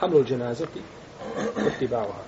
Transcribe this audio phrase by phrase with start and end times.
[0.00, 0.80] Hamlul dženazati,
[1.66, 2.22] otibavaha.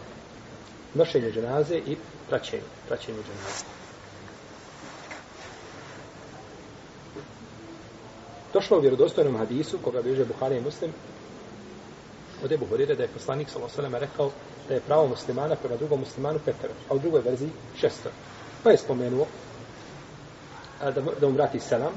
[0.94, 1.96] Nošenje dženaze i
[2.28, 3.65] praćenje, praćenje dženaze.
[8.53, 10.93] Došlo u vjerodostojnom hadisu, koga bliže Buhari i Muslim,
[12.45, 13.98] od Ebu Horire da je poslanik s.a.v.
[13.98, 14.30] rekao
[14.68, 17.50] da je pravo muslimana prema drugom muslimanu petero, a u drugoj verziji
[17.80, 18.14] šestero.
[18.62, 19.27] Pa je spomenuo
[20.80, 21.93] da, da mu vrati selam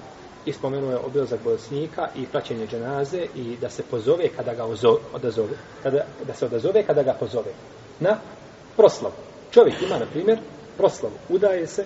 [0.46, 5.00] i spomenuo je obilazak bolesnika i praćenje dženaze i da se pozove kada ga ozo,
[5.14, 5.54] odazove,
[5.84, 7.52] kada, da se odazove kada ga pozove
[8.00, 8.18] na
[8.78, 9.14] proslavu.
[9.52, 10.40] Čovjek ima, na primjer,
[10.78, 11.14] proslavu.
[11.30, 11.86] Udaje se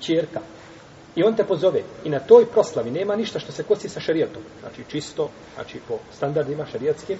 [0.00, 0.40] čirka.
[1.16, 1.82] i on te pozove.
[2.04, 4.42] I na toj proslavi nema ništa što se kosi sa šarijetom.
[4.60, 7.18] Znači čisto, znači po standardima šarijatskim.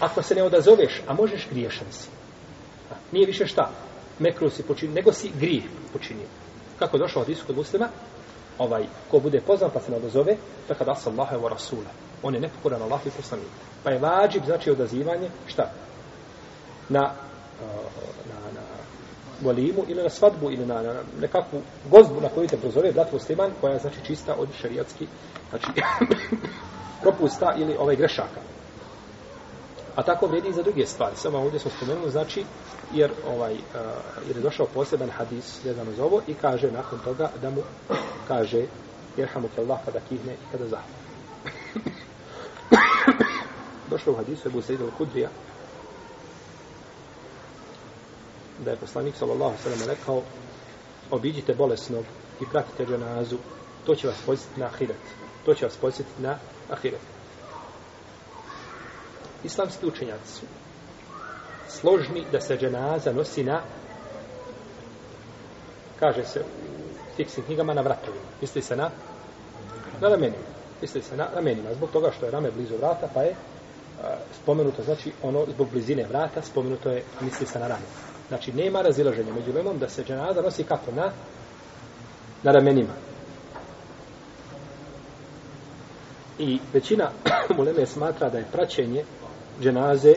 [0.00, 2.08] Ako se ne odazoveš, a možeš griješan si.
[2.90, 3.70] A, nije više šta?
[4.18, 6.26] Mekru si počinio, nego si grijeh počinio.
[6.78, 7.88] Kako je došao od iskod muslima?
[8.60, 10.36] Ovaj, ko bude poznan pa se ne odazove,
[10.68, 11.90] to kada sa Allaha wa Rasula.
[12.22, 13.48] On je nepokoran Allah i poslanik.
[13.84, 15.70] Pa je vađib, znači odazivanje, šta?
[16.88, 17.00] Na,
[18.28, 18.60] na, na
[19.40, 23.50] volimu ili na svadbu ili na, na nekakvu gozbu na koju te prozove brat musliman
[23.60, 25.06] koja je znači čista od šarijatski
[25.50, 25.66] znači
[27.02, 28.40] propusta ili ovaj grešaka.
[29.96, 31.16] A tako vrijedi i za druge stvari.
[31.16, 32.44] Samo ovdje smo spomenuli, znači,
[32.92, 33.60] jer, ovaj, uh,
[34.26, 37.62] jer je došao poseban hadis vezano za ovo i kaže nakon toga da mu
[38.28, 38.66] kaže
[39.16, 41.00] jerhamu ke Allah kada pa kihne i pa kada zahva.
[43.90, 45.28] došlo u hadisu Ebu Sejid al-Kudrija
[48.64, 50.22] da je poslanik sallallahu sallam rekao
[51.10, 52.04] obiđite bolesnog
[52.40, 53.36] i pratite dženazu
[53.86, 55.00] to će vas posjetiti na ahiret
[55.44, 56.38] to će vas posjetiti na
[56.70, 57.00] ahiret
[59.44, 60.46] islamski učenjaci su
[61.68, 63.60] složni da se dženaza nosi na
[66.00, 68.24] kaže se u fiksnim knjigama na vratovima.
[68.40, 68.90] Misli se na
[70.00, 70.44] na ramenima.
[70.80, 73.34] Misli se na ramenima zbog toga što je rame blizu vrata pa je
[74.02, 77.84] a, spomenuto znači ono zbog blizine vrata spomenuto je misli se na rame.
[78.30, 81.10] Znači, nema razilaženja među lemom da se dženaza nosi kako na,
[82.42, 82.92] na ramenima.
[86.38, 87.10] I većina
[87.56, 89.04] muleme smatra da je praćenje
[89.60, 90.14] dženaze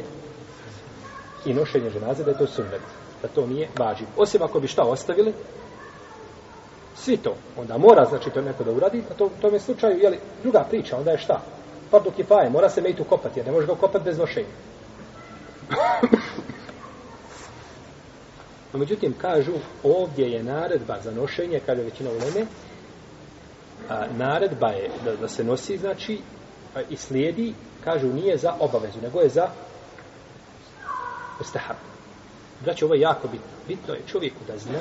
[1.46, 2.82] i nošenje dženaze da je to sunnet.
[3.22, 4.08] Da to nije važiv.
[4.18, 5.34] Osim ako bi šta ostavili,
[6.96, 7.36] svi to.
[7.58, 10.98] Onda mora, znači, to neko da uradi, a to, to je slučaju, jeli, druga priča,
[10.98, 11.42] onda je šta?
[11.92, 14.48] Pardu kifaje, mora se mejtu kopati, jer ne može ga kopati bez nošenja.
[18.74, 19.52] No, međutim, kažu,
[19.84, 22.46] ovdje je naredba za nošenje, kada je većina uleme,
[23.90, 26.20] a, naredba je da, da se nosi, znači,
[26.76, 29.48] a, i slijedi, kažu, nije za obavezu, nego je za
[31.40, 31.76] ustahab.
[32.64, 33.54] Znači, ovo je jako bitno.
[33.68, 34.80] Bitno je čovjeku da zna,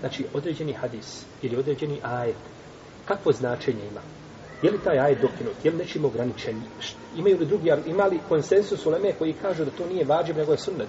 [0.00, 2.36] znači, određeni hadis ili određeni ajet,
[3.04, 4.00] kakvo značenje ima.
[4.62, 5.64] Je li taj ajet dokinut?
[5.64, 6.62] Je li nečim ograničen?
[7.16, 10.58] Imaju li drugi, ima li konsensus uleme koji kažu da to nije vađib, nego je
[10.58, 10.88] sunnet?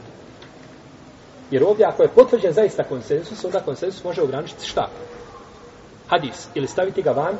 [1.52, 4.90] Jer ovdje ako je potvrđen zaista konsensus, onda konsensus može ograničiti šta?
[6.08, 6.48] Hadis.
[6.56, 7.36] Ili staviti ga van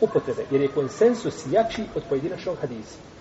[0.00, 0.44] upotrebe.
[0.50, 3.11] Jer je konsensus jači od pojedinačnog hadisa.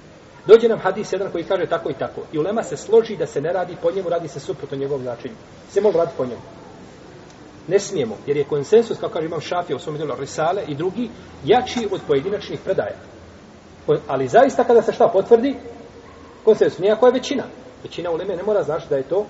[0.46, 2.22] Dođe nam hadis jedan koji kaže tako i tako.
[2.32, 5.36] I ulema se složi da se ne radi po njemu, radi se suprotno njegovom značenju.
[5.70, 6.42] Se mogu raditi po njemu.
[7.68, 11.10] Ne smijemo, jer je konsensus, kao kaže imam šafija u svom idelu Risale i drugi,
[11.46, 12.96] jači od pojedinačnih predaja.
[14.08, 15.56] Ali zaista kada se šta potvrdi,
[16.44, 17.44] konsensus, nijako je većina.
[17.84, 19.26] Većina uleme ne mora znači da je to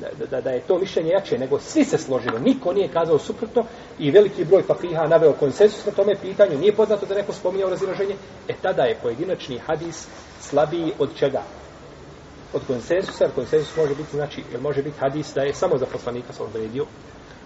[0.00, 3.64] da, da, da je to mišljenje jače, nego svi se složili, niko nije kazao suprotno
[3.98, 8.16] i veliki broj papiha naveo konsensus na tome pitanju, nije poznato da neko spominjao razilaženje,
[8.48, 10.06] e tada je pojedinačni hadis
[10.40, 11.42] slabiji od čega?
[12.52, 15.86] Od konsensusa, jer konsensus može biti, znači, jer može biti hadis da je samo za
[15.86, 16.86] poslanika sa odredio,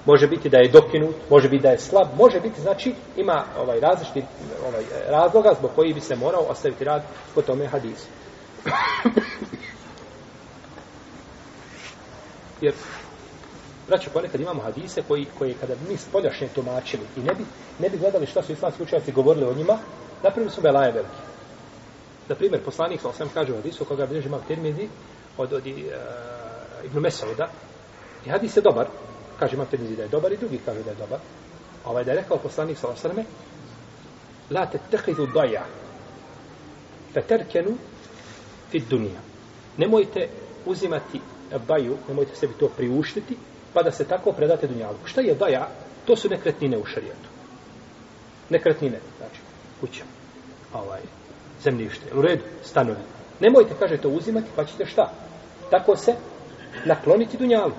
[0.07, 3.81] može biti da je dokinut, može biti da je slab, može biti, znači, ima ovaj
[3.81, 4.23] različiti
[4.69, 7.03] ovaj, razloga zbog koji bi se morao ostaviti rad
[7.34, 8.07] po tome hadisu.
[12.62, 12.75] Jer,
[13.89, 17.45] braćo, ponekad imamo hadise koji, koji kada bi mi spoljašnje tumačili i ne bi,
[17.78, 19.78] ne bi gledali šta su islamski učenjaci govorili o njima,
[20.23, 21.22] napravili su belaje velike.
[22.28, 24.89] Na primjer, poslanik, sa osam kaže u hadisu, koga bilježi imam termini
[25.36, 27.48] od, od eh, uh, Ibn Mesauda,
[28.27, 28.86] i hadis je dobar,
[29.39, 31.19] kaže imam termini da je dobar i drugi kaže da je dobar,
[31.84, 33.10] ovaj da je rekao poslanik, sa sam
[34.51, 35.65] la te tehidu daja,
[37.15, 37.77] fe terkenu
[38.71, 39.21] fit dunija.
[39.77, 40.28] Nemojte
[40.66, 41.21] uzimati
[41.59, 43.37] baju, nemojte sebi to priuštiti,
[43.72, 45.07] pa da se tako predate dunjalku.
[45.07, 45.69] Šta je baja?
[46.04, 47.28] To su nekretnine u šarijetu.
[48.51, 49.41] Nekretnine, znači,
[49.81, 50.04] kuća,
[50.75, 51.01] ovaj,
[51.63, 53.01] zemljište, u redu, stanovi.
[53.41, 55.13] Nemojte, kaže, to uzimati, pa ćete šta?
[55.71, 56.15] Tako se
[56.84, 57.72] nakloniti dunjalu.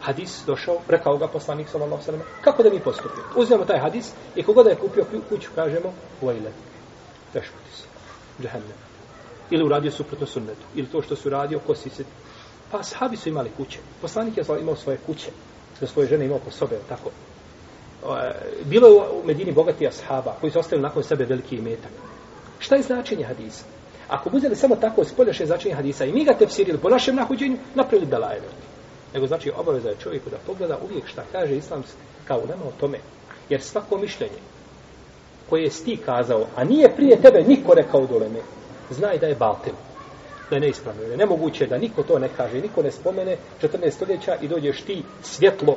[0.00, 3.24] Hadis došao, rekao ga poslanik sallallahu sallam, kako da mi postupimo?
[3.36, 6.50] Uzmemo taj hadis i kogoda je kupio kuću, kažemo, uvajle,
[7.32, 7.86] teško ti se,
[8.42, 8.76] džahennem.
[9.50, 10.66] Ili uradio suprotno sunnetu.
[10.74, 12.04] Ili to što su radio, kosi se.
[12.70, 13.78] Pa sahabi su imali kuće.
[14.00, 15.30] Poslanik je imao svoje kuće.
[15.80, 17.10] Za svoje žene imao po sobe, tako.
[18.16, 18.32] E,
[18.64, 21.92] bilo je u Medini bogati ashaba koji su ostavili nakon sebe veliki imetak.
[22.58, 23.64] Šta je značenje hadisa?
[24.08, 27.56] Ako bi uzeli samo tako spoljašnje značenje hadisa i mi ga tefsirili po našem nahuđenju,
[27.74, 28.48] napravili belajeve.
[29.14, 32.98] Nego znači obaveza je čovjeku da pogleda uvijek šta kaže islamski kao nema o tome.
[33.48, 34.38] Jer svako mišljenje
[35.50, 38.40] koje je ti kazao, a nije prije tebe niko rekao doleme,
[38.90, 39.76] znaj da je baltilo
[40.54, 41.02] što je neispravno.
[41.02, 45.02] Je nemoguće da niko to ne kaže, niko ne spomene 14 stoljeća i dođeš ti
[45.22, 45.76] svjetlo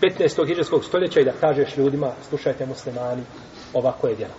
[0.00, 0.46] 15.
[0.46, 3.22] hiđarskog stoljeća i da kažeš ljudima, slušajte muslimani,
[3.74, 4.34] ovako je djelo.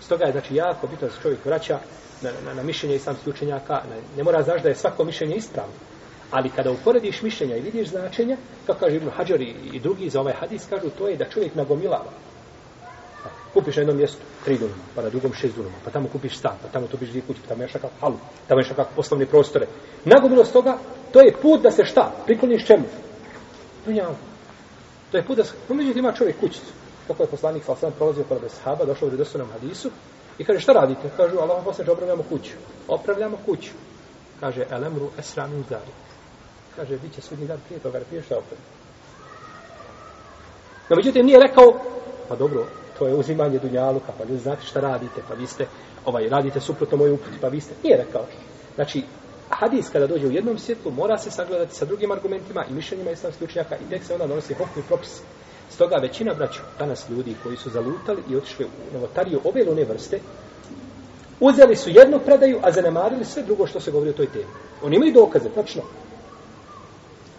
[0.00, 1.78] Stoga je znači jako bitno da se čovjek vraća
[2.22, 3.74] na, na, na mišljenje islamskih učenjaka.
[3.74, 5.74] Na, ne mora znaš da je svako mišljenje ispravno.
[6.30, 8.36] Ali kada uporediš mišljenja i vidiš značenja,
[8.66, 11.54] kako kaže Ibn Hajar i, i drugi za ovaj hadis, kažu to je da čovjek
[11.54, 12.12] nagomilava.
[13.54, 16.56] Kupiš na jednom mjestu tri dunuma, pa na drugom šest dunuma, pa tamo kupiš stan,
[16.62, 19.26] pa tamo kupiš dvije kuće, pa tamo još nekako halu, pa tamo još nekako poslovne
[19.26, 19.66] prostore.
[20.04, 20.78] Nagomilost toga,
[21.12, 22.12] to je put da se šta?
[22.26, 22.84] Prikloniš čemu?
[23.86, 24.14] Dunjavu.
[25.10, 25.54] To je put da se...
[25.68, 26.72] No, međutim, ima čovjek kućicu.
[27.06, 29.90] Kako je poslanik sa sam prolazio pored sahaba, došao u redostanom hadisu
[30.38, 31.10] i kaže, šta radite?
[31.16, 32.52] Kažu, Allah poslanik, opravljamo kuću.
[32.88, 33.70] Opravljamo kuću.
[34.40, 35.92] Kaže, elemru esramin zari.
[36.76, 38.74] Kaže, bit će sudnji dan prije toga, prije šta opravljamo.
[40.90, 41.80] No, međutim, nije rekao,
[42.28, 42.66] pa dobro,
[42.98, 45.66] to je uzimanje dunjaluka, pa ljudi znate šta radite, pa vi ste,
[46.04, 48.24] ovaj, radite suprotno moju uputi, pa vi ste, nije rekao.
[48.74, 49.02] Znači,
[49.50, 53.48] hadis kada dođe u jednom svjetlu, mora se sagledati sa drugim argumentima i mišljenjima islamskih
[53.48, 55.20] učenjaka i tek se onda donosi hokni propis.
[55.70, 59.84] Stoga većina braća, danas ljudi koji su zalutali i otišli u novotariju ove ili one
[59.84, 60.20] vrste,
[61.40, 64.44] uzeli su jednu predaju, a zanemarili sve drugo što se govori o toj temi.
[64.82, 65.82] Oni imaju dokaze, tačno.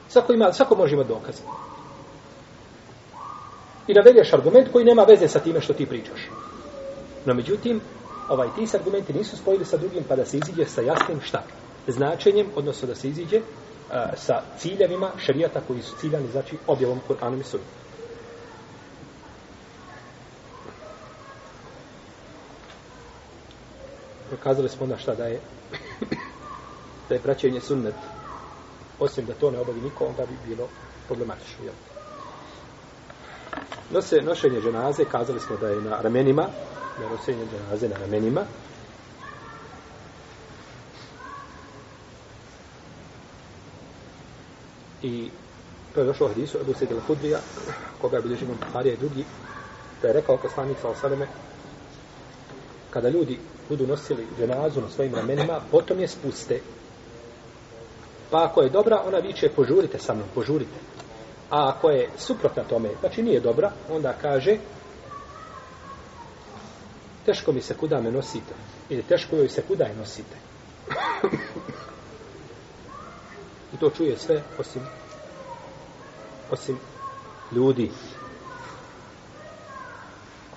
[0.10, 1.42] Svako, ima, svako može imati dokaze.
[3.88, 6.20] I navedeš argument koji nema veze sa time što ti pričaš.
[7.26, 7.82] No međutim,
[8.30, 11.44] ovaj, ti se argumenti nisu spojili sa drugim pa da se iziđe sa jasnim šta?
[11.88, 13.44] Značenjem, odnosno da se iziđe uh,
[14.16, 17.68] sa ciljevima šarijata koji su ciljani, znači objavom Kur'anom i Sunnom.
[24.30, 25.40] Prokazali smo onda šta da je
[27.10, 27.96] da je praćenje sunnet
[29.00, 30.68] osim da to ne obavi niko, onda bi bilo
[31.08, 31.66] problematično.
[31.66, 31.94] Jel?
[33.92, 36.48] Nose, nošenje dženaze, kazali smo da je na ramenima,
[36.98, 38.42] da je nošenje dženaze na ramenima.
[45.02, 45.30] I
[45.94, 47.40] to je došlo u hadisu Ebu Sedil Hudrija,
[48.02, 49.26] koga je bilježimo Buharija i drugi,
[50.02, 51.28] da je rekao poslanik sa osaleme,
[52.90, 53.40] kada ljudi
[53.70, 56.60] budu nosili dženazu na svojim ramenima, potom je spuste.
[58.31, 60.94] Pa ako je dobra, ona viče, požurite sa mnom, požurite.
[61.50, 64.57] A ako je suprotna tome, znači nije dobra, onda kaže
[67.25, 68.53] teško mi se kuda me nosite.
[68.89, 70.36] Ili teško joj se kuda je nosite.
[73.74, 74.81] I to čuje sve osim
[76.51, 76.80] osim
[77.51, 77.92] ljudi.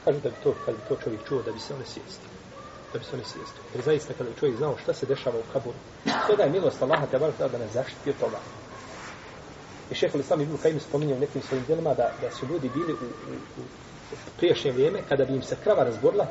[0.04, 2.30] Kaže da bi to, kad bi to čovjek čuo, da bi se one sjestio.
[2.92, 3.62] Da bi se one sjestio.
[3.74, 5.76] Jer zaista kada bi čovjek znao šta se dešava u kaburu,
[6.26, 8.38] to da je milost Allaha te bar da ne zaštiti od toga.
[9.90, 12.70] I šeho li sam Ibn Kajim spominje u nekim svojim djelima da, da su ljudi
[12.74, 13.62] bili u, u,
[14.12, 16.26] u priješnje vrijeme, kada bi im se krava razborila,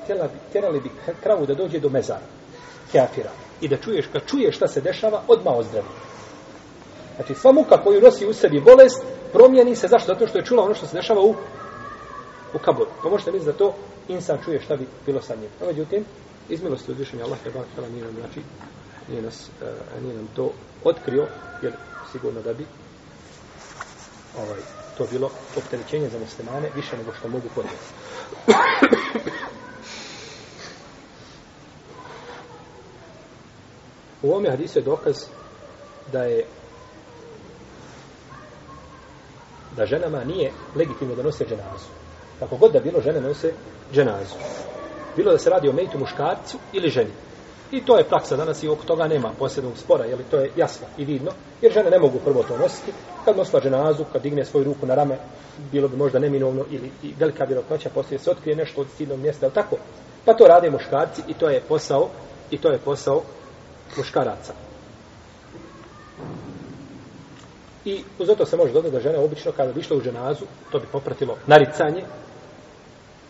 [0.51, 0.89] tjerali bi
[1.23, 2.25] kravu da dođe do mezara,
[2.91, 3.31] keafira.
[3.61, 5.87] I da čuješ, kad čuješ šta se dešava, odmah ozdravi.
[7.15, 9.87] Znači, sva muka koju nosi u sebi bolest, promijeni se.
[9.87, 10.13] Zašto?
[10.13, 11.35] Zato što je čula ono što se dešava u,
[12.53, 12.89] u kaboru.
[13.03, 13.75] Pa možete misliti da to
[14.07, 15.49] insan čuje šta bi bilo sa njim.
[15.61, 16.05] No, međutim,
[16.49, 18.41] iz milosti uzvišenja Allah, te bakala, nije nam, znači,
[19.09, 20.51] nije, nas, uh, nije nam to
[20.83, 21.27] otkrio,
[21.61, 21.73] jer
[22.11, 22.65] sigurno da bi
[24.37, 24.59] ovaj,
[24.97, 27.83] to bilo opterećenje za muslimane više nego što mogu podnijeti.
[34.23, 35.15] U ovom hadisu je dokaz
[36.11, 36.45] da je
[39.75, 41.89] da ženama nije legitimno da nose dženazu.
[42.39, 43.53] Kako god da bilo, žene nose
[43.93, 44.35] dženazu.
[45.15, 47.11] Bilo da se radi o mejtu muškarcu ili ženi.
[47.71, 50.87] I to je praksa danas i oko toga nema posebnog spora, jer to je jasno
[50.97, 51.31] i vidno,
[51.61, 52.91] jer žene ne mogu prvo to nositi.
[53.25, 55.17] Kad nosila dženazu, kad digne svoju ruku na rame,
[55.71, 59.45] bilo bi možda neminovno ili i velika vjerojatnoća poslije se otkrije nešto od stidnog mjesta,
[59.45, 59.77] ali tako.
[60.25, 62.09] Pa to rade muškarci i to je posao,
[62.51, 63.21] i to je posao
[63.97, 64.53] muškaraca.
[67.85, 70.79] I uz to se može dodati da žene obično kada bi išla u ženazu, to
[70.79, 72.03] bi popratilo naricanje,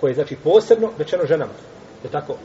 [0.02, 1.54] koje je znači posebno rečeno ženama.
[2.04, 2.36] Je tako?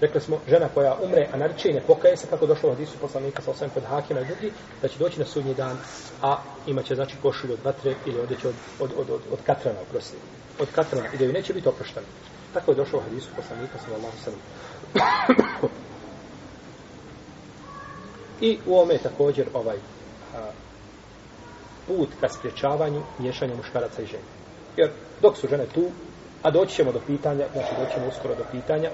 [0.00, 2.98] Rekli smo, žena koja umre, a nariče i ne pokaje se, kako došlo u hadisu
[3.00, 5.78] poslanika sa osam kod Hakima i drugi, da će doći na sudnji dan,
[6.22, 6.36] a
[6.66, 10.16] imaće znači košulju od vatre ili odeće od, od, od, od, od katrana, oprosti.
[10.60, 12.06] Od katrana, i da ju neće biti oprošteno.
[12.54, 14.40] Tako je došlo u hadisu poslanika sa Allahom sallam.
[18.40, 19.76] I u ome je također ovaj
[20.34, 20.50] a,
[21.86, 24.22] put ka spriječavanju miješanja muškaraca i žene.
[24.76, 24.90] Jer
[25.22, 25.90] dok su žene tu,
[26.42, 28.90] a doći ćemo do pitanja, znači doći ćemo uskoro do pitanja,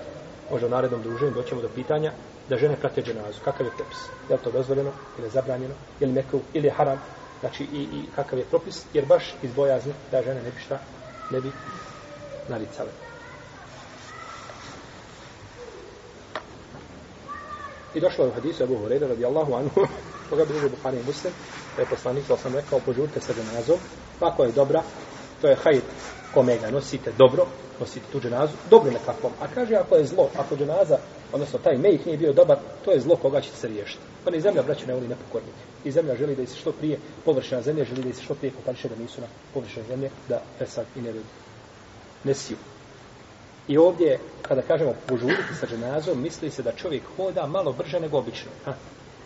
[0.51, 2.13] možda u narednom druženju doćemo do pitanja
[2.49, 3.41] da žene prate dženazu.
[3.45, 3.99] Kakav je propis?
[4.29, 5.75] Je li to dozvoljeno ili je zabranjeno?
[6.01, 6.99] Je li mekru ili je haram?
[7.41, 8.85] Znači i, i kakav je propis?
[8.95, 10.79] Jer baš iz bojazni da žene ne bi šta,
[11.31, 11.53] ne bi
[12.49, 12.91] naricale.
[17.95, 19.81] I došlo je u hadisu Abu Hurajra radijallahu anhu,
[20.31, 21.33] koga bi Buhari i Muslim,
[21.77, 23.79] da je poslanik, to sam rekao, požurite sa dženazom,
[24.21, 24.83] pa ako je dobra,
[25.41, 25.85] to je hajt
[26.35, 27.47] kome ga nosite dobro,
[27.81, 29.33] nosite tu dženazu, dobro nekakvom.
[29.41, 30.99] A kaže, ako je zlo, ako dženaza,
[31.33, 34.03] odnosno taj mejh nije bio dobar, to je zlo koga ćete se riješiti.
[34.25, 35.63] Pa ni zemlja, braće, ne voli nepokornike.
[35.85, 38.89] I zemlja želi da se što prije, površina zemlje želi da se što prije popališe
[38.89, 41.13] da nisu na površine zemlje, da fesad i ne,
[42.25, 42.57] ne siju.
[43.69, 48.19] I ovdje, kada kažemo požuriti sa dženazom, misli se da čovjek hoda malo brže nego
[48.19, 48.51] obično.
[48.65, 48.75] Ha?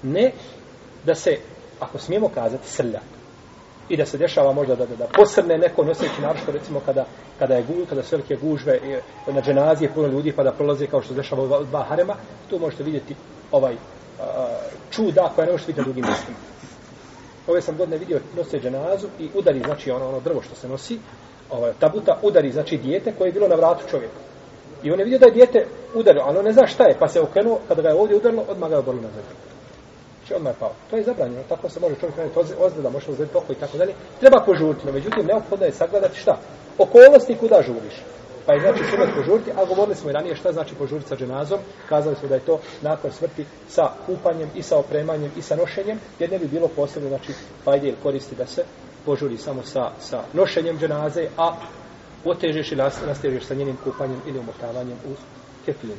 [0.03, 0.33] Ne
[1.05, 1.39] da se,
[1.81, 3.01] ako smijemo kazati, srlja.
[3.89, 7.05] I da se dešava možda da, da, da posrne neko noseći naročito recimo kada,
[7.39, 9.01] kada je guž, kada su velike gužve e,
[9.33, 12.15] na dženazi je puno ljudi pa da prolaze kao što se dešava u dva harema,
[12.51, 13.15] tu možete vidjeti
[13.53, 13.75] ovaj
[14.21, 14.49] a,
[14.91, 16.37] čuda koja ne možete vidjeti na drugim mjestima.
[17.47, 20.99] Ove sam godine vidio nose dženazu i udari, znači ono, ono drvo što se nosi,
[21.51, 24.19] ovaj, tabuta udari, znači dijete koje je bilo na vratu čovjeka.
[24.83, 27.09] I on je vidio da je dijete udario ali on ne zna šta je, pa
[27.09, 29.56] se okrenuo, kada ga je ovdje udarilo, odmah ga je oborilo na zemlju.
[30.27, 30.73] Znači odmah je pao.
[30.91, 33.95] To je zabranjeno, tako se može čovjek raditi ozljeda, može uzeti oko i tako dalje.
[34.21, 36.39] Treba požuriti, no međutim, neophodno je sagledati šta?
[36.79, 37.95] Okolnosti kuda žuriš.
[38.47, 41.59] Pa je znači sunet požuriti, a govorili smo i ranije šta znači požuriti sa dženazom.
[41.89, 46.01] Kazali smo da je to nakon smrti sa kupanjem i sa opremanjem i sa nošenjem,
[46.19, 47.33] jer ne bi bilo posebno, znači,
[47.65, 48.65] fajde ili koristi da se
[49.05, 51.57] požuri samo sa, sa nošenjem dženaze, a
[52.25, 55.15] otežeš i nastežeš sa njenim kupanjem ili umotavanjem u
[55.67, 55.95] kefinu.